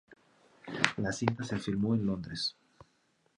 La 0.97 1.11
cinta 1.11 1.43
se 1.43 1.59
filmó 1.59 1.93
en 1.93 2.07
Londres. 2.07 2.55